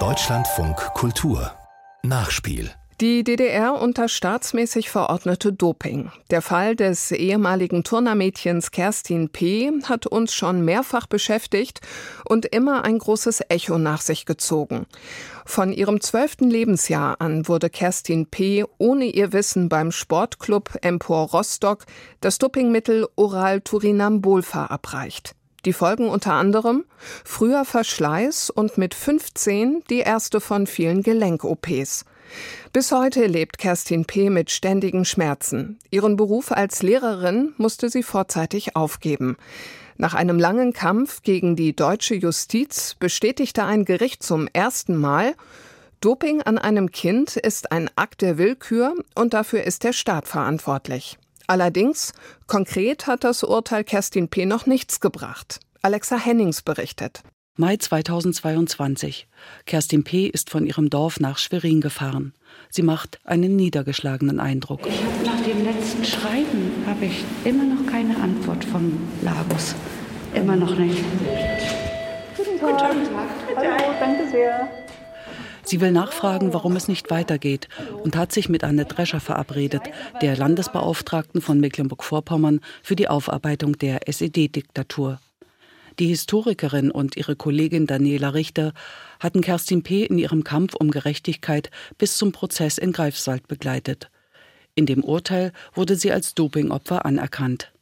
Deutschlandfunk 0.00 0.76
Kultur 0.94 1.52
Nachspiel 2.02 2.72
die 3.00 3.22
DDR 3.22 3.80
unter 3.80 4.08
staatsmäßig 4.08 4.88
verordnete 4.90 5.52
Doping. 5.52 6.10
Der 6.30 6.42
Fall 6.42 6.74
des 6.74 7.12
ehemaligen 7.12 7.84
Turnermädchens 7.84 8.72
Kerstin 8.72 9.30
P. 9.30 9.70
hat 9.84 10.06
uns 10.06 10.34
schon 10.34 10.64
mehrfach 10.64 11.06
beschäftigt 11.06 11.80
und 12.24 12.46
immer 12.46 12.84
ein 12.84 12.98
großes 12.98 13.42
Echo 13.48 13.78
nach 13.78 14.00
sich 14.00 14.26
gezogen. 14.26 14.86
Von 15.44 15.72
ihrem 15.72 16.00
zwölften 16.00 16.50
Lebensjahr 16.50 17.20
an 17.20 17.46
wurde 17.46 17.70
Kerstin 17.70 18.26
P. 18.26 18.64
ohne 18.78 19.04
ihr 19.04 19.32
Wissen 19.32 19.68
beim 19.68 19.92
Sportclub 19.92 20.78
Empor 20.82 21.30
Rostock 21.30 21.84
das 22.20 22.38
Dopingmittel 22.38 23.08
Oral 23.16 23.60
Turinambol 23.60 24.42
verabreicht. 24.42 25.34
Die 25.64 25.72
Folgen 25.72 26.08
unter 26.08 26.32
anderem 26.34 26.84
früher 27.24 27.64
Verschleiß 27.64 28.50
und 28.50 28.76
mit 28.76 28.94
15 28.94 29.82
die 29.88 30.00
erste 30.00 30.40
von 30.40 30.66
vielen 30.66 31.02
Gelenk-OPs. 31.02 32.04
Bis 32.72 32.92
heute 32.92 33.26
lebt 33.26 33.58
Kerstin 33.58 34.04
P. 34.04 34.30
mit 34.30 34.50
ständigen 34.50 35.04
Schmerzen. 35.04 35.78
Ihren 35.90 36.16
Beruf 36.16 36.52
als 36.52 36.82
Lehrerin 36.82 37.54
musste 37.56 37.88
sie 37.88 38.02
vorzeitig 38.02 38.76
aufgeben. 38.76 39.36
Nach 39.96 40.14
einem 40.14 40.38
langen 40.38 40.72
Kampf 40.72 41.22
gegen 41.22 41.54
die 41.54 41.74
deutsche 41.74 42.16
Justiz 42.16 42.96
bestätigte 42.98 43.64
ein 43.64 43.84
Gericht 43.84 44.22
zum 44.22 44.48
ersten 44.52 44.96
Mal, 44.96 45.34
Doping 46.00 46.42
an 46.42 46.58
einem 46.58 46.90
Kind 46.90 47.36
ist 47.36 47.72
ein 47.72 47.88
Akt 47.96 48.20
der 48.20 48.36
Willkür 48.36 48.94
und 49.14 49.32
dafür 49.32 49.64
ist 49.64 49.84
der 49.84 49.94
Staat 49.94 50.28
verantwortlich. 50.28 51.16
Allerdings, 51.46 52.12
konkret 52.46 53.06
hat 53.06 53.24
das 53.24 53.42
Urteil 53.42 53.84
Kerstin 53.84 54.28
P. 54.28 54.46
noch 54.46 54.66
nichts 54.66 55.00
gebracht. 55.00 55.60
Alexa 55.82 56.16
Hennings 56.16 56.62
berichtet. 56.62 57.22
Mai 57.56 57.76
2022. 57.76 59.28
Kerstin 59.66 60.02
P. 60.02 60.26
ist 60.26 60.50
von 60.50 60.66
ihrem 60.66 60.90
Dorf 60.90 61.20
nach 61.20 61.38
Schwerin 61.38 61.80
gefahren. 61.80 62.32
Sie 62.70 62.82
macht 62.82 63.20
einen 63.24 63.54
niedergeschlagenen 63.54 64.40
Eindruck. 64.40 64.80
Ich 64.86 65.00
habe 65.00 65.24
nach 65.24 65.40
dem 65.44 65.64
letzten 65.64 66.04
Schreiben 66.04 66.72
habe 66.86 67.04
ich 67.04 67.24
immer 67.44 67.64
noch 67.64 67.86
keine 67.90 68.16
Antwort 68.16 68.64
von 68.64 68.98
Lagos. 69.22 69.74
Immer 70.34 70.56
noch 70.56 70.76
nicht. 70.76 71.04
Guten 72.36 72.58
Tag. 72.58 72.92
Guten 72.92 73.04
Tag. 73.04 73.56
Hallo, 73.56 73.94
danke 74.00 74.28
sehr. 74.30 74.83
Sie 75.64 75.80
will 75.80 75.92
nachfragen, 75.92 76.52
warum 76.52 76.76
es 76.76 76.88
nicht 76.88 77.10
weitergeht 77.10 77.68
und 78.02 78.16
hat 78.16 78.32
sich 78.32 78.48
mit 78.48 78.64
Anne 78.64 78.84
Drescher 78.84 79.20
verabredet, 79.20 79.82
der 80.20 80.36
Landesbeauftragten 80.36 81.40
von 81.40 81.60
Mecklenburg-Vorpommern 81.60 82.60
für 82.82 82.96
die 82.96 83.08
Aufarbeitung 83.08 83.78
der 83.78 84.08
SED-Diktatur. 84.08 85.18
Die 85.98 86.08
Historikerin 86.08 86.90
und 86.90 87.16
ihre 87.16 87.36
Kollegin 87.36 87.86
Daniela 87.86 88.34
Richter 88.34 88.72
hatten 89.20 89.42
Kerstin 89.42 89.82
P. 89.82 90.04
in 90.04 90.18
ihrem 90.18 90.42
Kampf 90.42 90.74
um 90.74 90.90
Gerechtigkeit 90.90 91.70
bis 91.98 92.16
zum 92.16 92.32
Prozess 92.32 92.78
in 92.78 92.92
Greifswald 92.92 93.46
begleitet. 93.46 94.10
In 94.74 94.86
dem 94.86 95.04
Urteil 95.04 95.52
wurde 95.72 95.94
sie 95.94 96.10
als 96.10 96.34
Dopingopfer 96.34 97.06
anerkannt. 97.06 97.73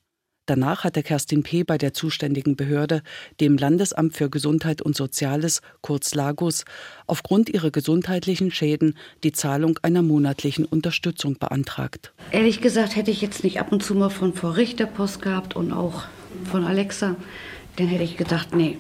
Danach 0.47 0.85
hatte 0.85 1.03
Kerstin 1.03 1.43
P. 1.43 1.63
bei 1.65 1.79
der 1.79 1.93
zuständigen 1.93 2.57
Behörde, 2.57 3.03
dem 3.41 3.57
Landesamt 3.57 4.17
für 4.17 4.29
Gesundheit 4.29 4.83
und 4.83 4.97
Soziales, 4.97 5.61
kurz 5.81 6.15
Lagos, 6.15 6.65
aufgrund 7.07 7.49
ihrer 7.49 7.71
gesundheitlichen 7.71 8.51
Schäden 8.51 8.97
die 9.23 9.33
Zahlung 9.33 9.79
einer 9.83 10.03
monatlichen 10.03 10.65
Unterstützung 10.65 11.39
beantragt. 11.39 12.13
Ehrlich 12.31 12.61
gesagt 12.61 12.97
hätte 12.97 13.11
ich 13.11 13.21
jetzt 13.21 13.45
nicht 13.45 13.61
ab 13.61 13.71
und 13.73 13.83
zu 13.83 13.95
mal 13.95 14.11
von 14.11 14.35
Frau 14.35 14.51
Richter 14.51 14.87
Post 14.87 15.23
gehabt 15.23 15.55
und 15.55 15.73
auch 15.73 16.05
von 16.51 16.65
Alexa 16.65 17.17
dann 17.77 17.87
hätte 17.87 18.05
ich 18.05 18.17
gedacht, 18.17 18.55
nee, 18.55 18.77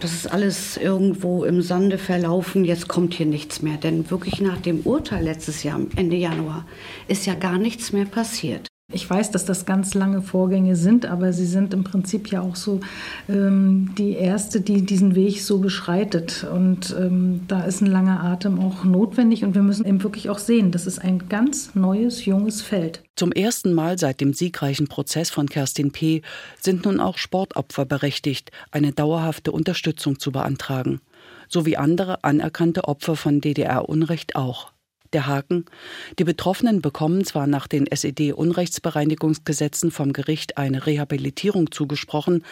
das 0.00 0.12
ist 0.12 0.26
alles 0.26 0.76
irgendwo 0.76 1.44
im 1.44 1.62
Sande 1.62 1.98
verlaufen, 1.98 2.64
jetzt 2.64 2.88
kommt 2.88 3.14
hier 3.14 3.26
nichts 3.26 3.62
mehr. 3.62 3.76
Denn 3.76 4.10
wirklich 4.10 4.40
nach 4.40 4.60
dem 4.60 4.80
Urteil 4.80 5.24
letztes 5.24 5.62
Jahr, 5.62 5.80
Ende 5.96 6.16
Januar, 6.16 6.66
ist 7.08 7.26
ja 7.26 7.34
gar 7.34 7.58
nichts 7.58 7.92
mehr 7.92 8.04
passiert. 8.04 8.66
Ich 8.92 9.08
weiß, 9.08 9.30
dass 9.30 9.46
das 9.46 9.64
ganz 9.64 9.94
lange 9.94 10.20
Vorgänge 10.20 10.76
sind, 10.76 11.06
aber 11.06 11.32
sie 11.32 11.46
sind 11.46 11.72
im 11.72 11.84
Prinzip 11.84 12.30
ja 12.30 12.42
auch 12.42 12.54
so 12.54 12.80
ähm, 13.30 13.94
die 13.96 14.12
erste, 14.12 14.60
die 14.60 14.82
diesen 14.82 15.14
Weg 15.14 15.40
so 15.40 15.58
beschreitet. 15.58 16.44
Und 16.44 16.94
ähm, 16.98 17.40
da 17.48 17.64
ist 17.64 17.80
ein 17.80 17.86
langer 17.86 18.22
Atem 18.22 18.60
auch 18.60 18.84
notwendig. 18.84 19.42
Und 19.42 19.54
wir 19.54 19.62
müssen 19.62 19.86
eben 19.86 20.02
wirklich 20.02 20.28
auch 20.28 20.38
sehen, 20.38 20.70
das 20.70 20.86
ist 20.86 20.98
ein 20.98 21.30
ganz 21.30 21.74
neues, 21.74 22.26
junges 22.26 22.60
Feld. 22.60 23.02
Zum 23.16 23.32
ersten 23.32 23.72
Mal 23.72 23.98
seit 23.98 24.20
dem 24.20 24.34
siegreichen 24.34 24.86
Prozess 24.86 25.30
von 25.30 25.48
Kerstin 25.48 25.90
P. 25.90 26.20
sind 26.60 26.84
nun 26.84 27.00
auch 27.00 27.16
Sportopfer 27.16 27.86
berechtigt, 27.86 28.50
eine 28.70 28.92
dauerhafte 28.92 29.50
Unterstützung 29.50 30.18
zu 30.18 30.30
beantragen. 30.30 31.00
So 31.48 31.64
wie 31.64 31.78
andere 31.78 32.22
anerkannte 32.22 32.84
Opfer 32.84 33.16
von 33.16 33.40
DDR-Unrecht 33.40 34.36
auch. 34.36 34.73
Der 35.14 35.26
Haken. 35.26 35.64
Die 36.18 36.24
Betroffenen 36.24 36.82
bekommen 36.82 37.24
zwar 37.24 37.46
nach 37.46 37.66
den 37.66 37.86
SED-Unrechtsbereinigungsgesetzen 37.86 39.90
vom 39.90 40.12
Gericht 40.12 40.58
eine 40.58 40.86
Rehabilitierung 40.86 41.70
zugesprochen, 41.70 42.44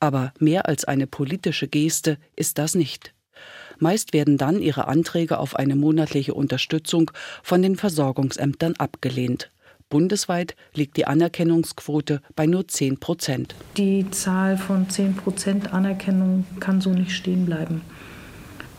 aber 0.00 0.32
mehr 0.38 0.66
als 0.66 0.84
eine 0.84 1.06
politische 1.06 1.68
Geste 1.68 2.18
ist 2.34 2.58
das 2.58 2.74
nicht. 2.74 3.14
Meist 3.78 4.12
werden 4.12 4.36
dann 4.36 4.60
ihre 4.60 4.88
Anträge 4.88 5.38
auf 5.38 5.56
eine 5.56 5.76
monatliche 5.76 6.34
Unterstützung 6.34 7.10
von 7.42 7.62
den 7.62 7.76
Versorgungsämtern 7.76 8.74
abgelehnt. 8.76 9.50
Bundesweit 9.88 10.54
liegt 10.74 10.96
die 10.96 11.06
Anerkennungsquote 11.06 12.20
bei 12.36 12.46
nur 12.46 12.68
10 12.68 13.00
Prozent. 13.00 13.54
Die 13.76 14.08
Zahl 14.10 14.56
von 14.56 14.88
10 14.88 15.16
Prozent 15.16 15.72
Anerkennung 15.72 16.44
kann 16.60 16.80
so 16.80 16.90
nicht 16.90 17.12
stehen 17.12 17.46
bleiben. 17.46 17.82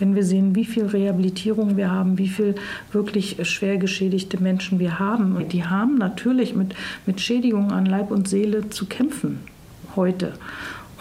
Wenn 0.02 0.16
wir 0.16 0.24
sehen, 0.24 0.56
wie 0.56 0.66
viel 0.66 0.88
Rehabilitierung 0.88 1.78
wir 1.78 1.92
haben, 1.92 2.18
wie 2.18 2.28
viel 2.28 2.56
wirklich 2.92 3.38
schwer 3.48 3.78
geschädigte 3.78 4.42
Menschen 4.42 4.80
wir 4.80 4.98
haben, 4.98 5.36
und 5.36 5.54
die 5.54 5.64
haben 5.64 6.00
natürlich 6.00 6.56
mit, 6.56 6.74
mit 7.06 7.22
Schädigungen 7.22 7.72
an 7.72 7.86
Leib 7.86 8.10
und 8.10 8.28
Seele 8.28 8.70
zu 8.70 8.88
kämpfen 8.88 9.42
heute. 9.96 10.34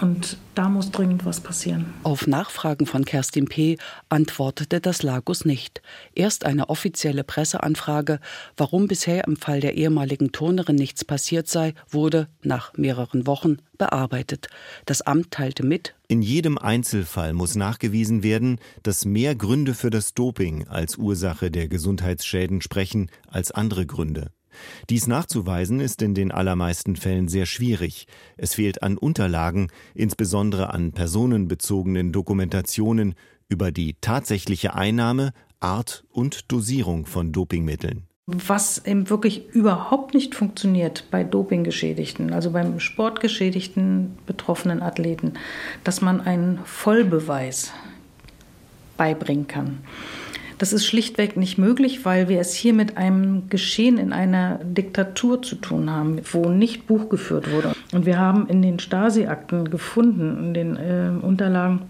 Und 0.01 0.39
da 0.55 0.69
muss 0.69 0.91
dringend 0.91 1.25
was 1.25 1.41
passieren. 1.41 1.93
Auf 2.03 2.27
Nachfragen 2.27 2.87
von 2.87 3.05
Kerstin 3.05 3.47
P. 3.47 3.77
antwortete 4.09 4.81
das 4.81 5.03
Lagos 5.03 5.45
nicht. 5.45 5.83
Erst 6.15 6.47
eine 6.47 6.71
offizielle 6.71 7.23
Presseanfrage, 7.23 8.19
warum 8.57 8.89
bisher 8.89 9.27
im 9.27 9.37
Fall 9.37 9.61
der 9.61 9.75
ehemaligen 9.75 10.33
Turnerin 10.33 10.77
nichts 10.77 11.05
passiert 11.05 11.49
sei, 11.49 11.75
wurde 11.89 12.29
nach 12.43 12.73
mehreren 12.77 13.27
Wochen 13.27 13.59
bearbeitet. 13.77 14.49
Das 14.87 15.03
Amt 15.03 15.31
teilte 15.33 15.65
mit. 15.65 15.95
In 16.09 16.23
jedem 16.23 16.59
Einzelfall 16.59 17.33
muss 17.33 17.55
nachgewiesen 17.55 18.23
werden, 18.23 18.59
dass 18.83 19.05
mehr 19.05 19.35
Gründe 19.35 19.75
für 19.75 19.91
das 19.91 20.15
Doping 20.15 20.67
als 20.69 20.97
Ursache 20.97 21.51
der 21.51 21.69
Gesundheitsschäden 21.69 22.63
sprechen 22.63 23.11
als 23.29 23.53
andere 23.53 23.87
Gründe. 23.87 24.31
Dies 24.89 25.07
nachzuweisen 25.07 25.81
ist 25.81 26.03
in 26.03 26.15
den 26.15 26.33
allermeisten 26.33 26.97
Fällen 26.97 27.29
sehr 27.29 27.47
schwierig. 27.47 28.07
Es 28.37 28.55
fehlt 28.55 28.83
an 28.83 28.99
Unterlagen, 28.99 29.69
insbesondere 29.95 30.73
an 30.73 30.93
personenbezogenen 30.93 32.13
Dokumentationen 32.13 33.15
über 33.49 33.73
die 33.73 33.97
tatsächliche 34.01 34.75
Einnahme, 34.75 35.33
Art 35.59 36.05
und 36.11 36.51
Dosierung 36.51 37.07
von 37.07 37.33
Dopingmitteln. 37.33 38.07
Was 38.27 38.85
eben 38.87 39.11
wirklich 39.11 39.49
überhaupt 39.49 40.15
nicht 40.15 40.37
funktioniert 40.37 41.05
bei 41.11 41.25
Dopinggeschädigten, 41.25 42.33
also 42.33 42.53
beim 42.53 42.79
sportgeschädigten 42.79 44.19
betroffenen 44.25 44.83
Athleten, 44.83 45.35
dass 45.83 46.01
man 46.01 46.21
einen 46.21 46.61
Vollbeweis 46.65 47.73
beibringen 48.97 49.49
kann. 49.49 49.79
Das 50.61 50.75
ist 50.75 50.85
schlichtweg 50.85 51.39
nicht 51.39 51.57
möglich, 51.57 52.05
weil 52.05 52.29
wir 52.29 52.39
es 52.39 52.53
hier 52.53 52.75
mit 52.75 52.99
einem 52.99 53.49
Geschehen 53.49 53.97
in 53.97 54.13
einer 54.13 54.61
Diktatur 54.63 55.41
zu 55.41 55.55
tun 55.55 55.89
haben, 55.89 56.21
wo 56.33 56.51
nicht 56.51 56.87
Buch 56.87 57.09
geführt 57.09 57.51
wurde. 57.51 57.73
Und 57.95 58.05
wir 58.05 58.19
haben 58.19 58.47
in 58.47 58.61
den 58.61 58.79
Stasi-Akten 58.79 59.71
gefunden, 59.71 60.37
in 60.39 60.53
den 60.53 60.77
äh, 60.77 61.13
Unterlagen, 61.25 61.89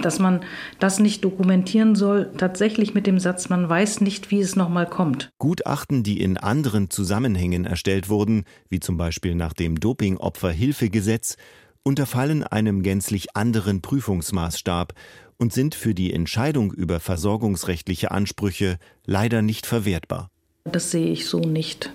dass 0.00 0.18
man 0.18 0.40
das 0.78 0.98
nicht 0.98 1.24
dokumentieren 1.24 1.94
soll, 1.94 2.30
tatsächlich 2.38 2.94
mit 2.94 3.06
dem 3.06 3.18
Satz, 3.18 3.50
man 3.50 3.68
weiß 3.68 4.00
nicht, 4.00 4.30
wie 4.30 4.40
es 4.40 4.56
nochmal 4.56 4.86
kommt. 4.86 5.28
Gutachten, 5.36 6.02
die 6.02 6.22
in 6.22 6.38
anderen 6.38 6.88
Zusammenhängen 6.88 7.66
erstellt 7.66 8.08
wurden, 8.08 8.44
wie 8.70 8.80
zum 8.80 8.96
Beispiel 8.96 9.34
nach 9.34 9.52
dem 9.52 9.78
Doping-Opferhilfegesetz, 9.78 11.36
unterfallen 11.84 12.42
einem 12.42 12.82
gänzlich 12.82 13.36
anderen 13.36 13.80
Prüfungsmaßstab 13.80 14.94
und 15.38 15.52
sind 15.52 15.74
für 15.74 15.94
die 15.94 16.12
Entscheidung 16.12 16.72
über 16.72 16.98
versorgungsrechtliche 16.98 18.10
Ansprüche 18.10 18.78
leider 19.04 19.42
nicht 19.42 19.66
verwertbar. 19.66 20.30
Das 20.64 20.90
sehe 20.90 21.12
ich 21.12 21.26
so 21.26 21.40
nicht. 21.40 21.92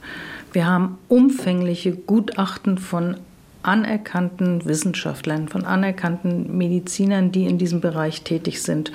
Wir 0.54 0.68
haben 0.68 0.98
umfängliche 1.08 1.94
Gutachten 1.94 2.78
von 2.78 3.18
anerkannten 3.64 4.66
Wissenschaftlern, 4.66 5.50
von 5.50 5.66
anerkannten 5.66 6.56
Medizinern, 6.58 7.32
die 7.32 7.46
in 7.46 7.58
diesem 7.58 7.82
Bereich 7.82 8.22
tätig 8.22 8.62
sind. 8.62 8.92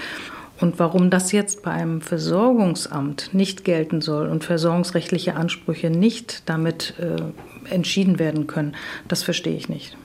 Und 0.60 0.78
warum 0.78 1.10
das 1.10 1.32
jetzt 1.32 1.62
bei 1.62 1.72
einem 1.72 2.00
Versorgungsamt 2.00 3.30
nicht 3.34 3.64
gelten 3.64 4.00
soll 4.00 4.28
und 4.28 4.44
versorgungsrechtliche 4.44 5.34
Ansprüche 5.34 5.90
nicht 5.90 6.48
damit 6.48 6.94
äh, 6.98 7.72
entschieden 7.72 8.18
werden 8.18 8.46
können, 8.46 8.76
das 9.08 9.22
verstehe 9.24 9.56
ich 9.56 9.68
nicht. 9.68 9.96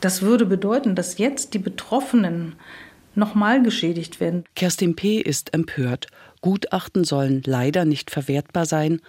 Das 0.00 0.22
würde 0.22 0.46
bedeuten, 0.46 0.94
dass 0.94 1.18
jetzt 1.18 1.54
die 1.54 1.58
Betroffenen 1.58 2.54
nochmal 3.14 3.62
geschädigt 3.62 4.20
werden. 4.20 4.44
Kerstin 4.54 4.94
P. 4.94 5.18
ist 5.18 5.54
empört. 5.54 6.06
Gutachten 6.40 7.02
sollen 7.02 7.42
leider 7.44 7.84
nicht 7.84 8.10
verwertbar 8.10 8.64
sein. 8.64 9.00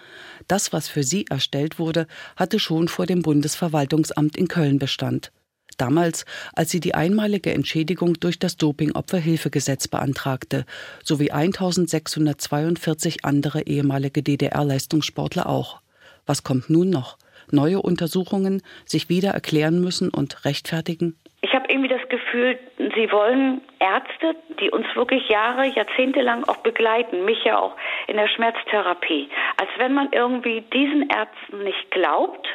Das, 0.47 0.73
was 0.73 0.87
für 0.87 1.03
sie 1.03 1.27
erstellt 1.29 1.77
wurde, 1.77 2.07
hatte 2.35 2.59
schon 2.59 2.87
vor 2.87 3.05
dem 3.05 3.21
Bundesverwaltungsamt 3.21 4.35
in 4.35 4.47
Köln 4.47 4.79
Bestand. 4.79 5.31
Damals, 5.77 6.25
als 6.53 6.71
sie 6.71 6.79
die 6.79 6.95
einmalige 6.95 7.53
Entschädigung 7.53 8.19
durch 8.19 8.39
das 8.39 8.57
Doping-Opferhilfegesetz 8.57 9.87
beantragte, 9.87 10.65
sowie 11.03 11.31
1642 11.31 13.23
andere 13.23 13.61
ehemalige 13.61 14.23
DDR-Leistungssportler 14.23 15.47
auch. 15.47 15.81
Was 16.25 16.43
kommt 16.43 16.69
nun 16.69 16.89
noch? 16.89 17.17
Neue 17.51 17.81
Untersuchungen, 17.81 18.61
sich 18.85 19.09
wieder 19.09 19.31
erklären 19.31 19.81
müssen 19.81 20.09
und 20.09 20.45
rechtfertigen? 20.45 21.17
Ich 21.41 21.53
habe 21.53 21.65
irgendwie 21.69 21.89
das 21.89 22.07
Gefühl, 22.09 22.59
sie 22.77 23.11
wollen 23.11 23.61
Ärzte, 23.79 24.35
die 24.59 24.69
uns 24.69 24.85
wirklich 24.95 25.27
Jahre, 25.29 25.65
Jahrzehnte 25.65 26.21
lang 26.21 26.43
auch 26.45 26.57
begleiten, 26.57 27.25
mich 27.25 27.43
ja 27.43 27.57
auch 27.59 27.75
in 28.07 28.17
der 28.17 28.27
Schmerztherapie, 28.27 29.29
als 29.57 29.69
wenn 29.77 29.93
man 29.93 30.09
irgendwie 30.11 30.61
diesen 30.73 31.09
Ärzten 31.09 31.63
nicht 31.63 31.91
glaubt, 31.91 32.47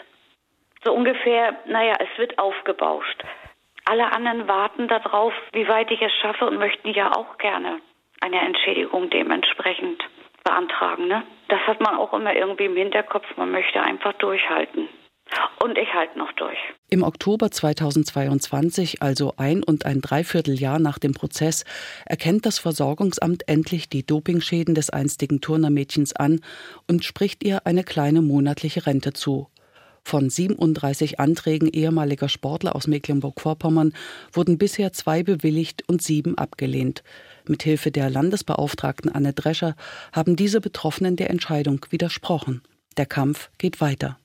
so 0.84 0.92
ungefähr, 0.92 1.56
naja, 1.66 1.94
es 1.98 2.18
wird 2.18 2.38
aufgebauscht. 2.38 3.24
Alle 3.86 4.12
anderen 4.12 4.48
warten 4.48 4.88
darauf, 4.88 5.32
wie 5.52 5.68
weit 5.68 5.90
ich 5.90 6.00
es 6.00 6.12
schaffe 6.20 6.46
und 6.46 6.58
möchten 6.58 6.90
ja 6.90 7.10
auch 7.16 7.38
gerne 7.38 7.80
eine 8.20 8.40
Entschädigung 8.40 9.10
dementsprechend 9.10 10.02
beantragen. 10.44 11.08
Ne? 11.08 11.22
Das 11.48 11.60
hat 11.66 11.80
man 11.80 11.96
auch 11.96 12.12
immer 12.12 12.34
irgendwie 12.34 12.66
im 12.66 12.76
Hinterkopf. 12.76 13.26
Man 13.36 13.50
möchte 13.50 13.80
einfach 13.80 14.12
durchhalten. 14.14 14.88
Und 15.62 15.78
ich 15.78 15.92
halte 15.94 16.18
noch 16.18 16.32
durch. 16.32 16.58
Im 16.90 17.02
Oktober 17.02 17.50
2022, 17.50 19.02
also 19.02 19.32
ein 19.36 19.64
und 19.64 19.86
ein 19.86 20.00
Dreivierteljahr 20.00 20.78
nach 20.78 20.98
dem 20.98 21.14
Prozess, 21.14 21.64
erkennt 22.04 22.46
das 22.46 22.58
Versorgungsamt 22.58 23.48
endlich 23.48 23.88
die 23.88 24.06
Dopingschäden 24.06 24.74
des 24.74 24.90
einstigen 24.90 25.40
Turnermädchens 25.40 26.14
an 26.14 26.40
und 26.88 27.04
spricht 27.04 27.42
ihr 27.42 27.66
eine 27.66 27.84
kleine 27.84 28.20
monatliche 28.20 28.86
Rente 28.86 29.12
zu. 29.14 29.48
Von 30.06 30.28
37 30.28 31.18
Anträgen 31.18 31.68
ehemaliger 31.68 32.28
Sportler 32.28 32.76
aus 32.76 32.86
Mecklenburg-Vorpommern 32.86 33.94
wurden 34.32 34.58
bisher 34.58 34.92
zwei 34.92 35.22
bewilligt 35.22 35.82
und 35.88 36.02
sieben 36.02 36.36
abgelehnt. 36.36 37.02
Mithilfe 37.48 37.90
der 37.90 38.10
Landesbeauftragten 38.10 39.10
Anne 39.10 39.32
Drescher 39.32 39.76
haben 40.12 40.36
diese 40.36 40.60
Betroffenen 40.60 41.16
der 41.16 41.30
Entscheidung 41.30 41.86
widersprochen. 41.88 42.62
Der 42.98 43.06
Kampf 43.06 43.50
geht 43.56 43.80
weiter. 43.80 44.18